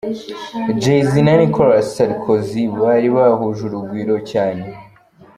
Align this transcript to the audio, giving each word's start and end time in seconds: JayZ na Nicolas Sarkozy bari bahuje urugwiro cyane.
JayZ 0.81 1.11
na 1.25 1.33
Nicolas 1.41 1.85
Sarkozy 1.95 2.63
bari 2.81 3.07
bahuje 3.15 3.61
urugwiro 3.65 4.15
cyane. 4.31 4.65